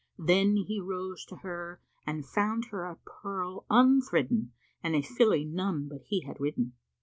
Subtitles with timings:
[0.17, 5.87] Then he rose to her and found her a pearl unthridden and a filly none
[5.87, 6.73] but he had ridden.